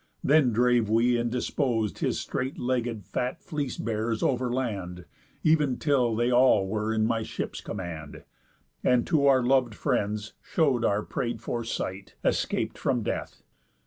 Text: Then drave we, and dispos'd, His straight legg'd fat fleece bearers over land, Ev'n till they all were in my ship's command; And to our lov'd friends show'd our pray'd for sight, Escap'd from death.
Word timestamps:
Then 0.23 0.51
drave 0.51 0.89
we, 0.89 1.15
and 1.15 1.31
dispos'd, 1.31 1.99
His 1.99 2.19
straight 2.19 2.57
legg'd 2.57 3.05
fat 3.05 3.39
fleece 3.43 3.77
bearers 3.77 4.23
over 4.23 4.51
land, 4.51 5.05
Ev'n 5.45 5.77
till 5.77 6.15
they 6.15 6.31
all 6.31 6.65
were 6.65 6.91
in 6.91 7.05
my 7.05 7.21
ship's 7.21 7.61
command; 7.61 8.23
And 8.83 9.05
to 9.05 9.27
our 9.27 9.43
lov'd 9.43 9.75
friends 9.75 10.33
show'd 10.41 10.83
our 10.83 11.03
pray'd 11.03 11.39
for 11.39 11.63
sight, 11.63 12.15
Escap'd 12.25 12.79
from 12.79 13.03
death. 13.03 13.43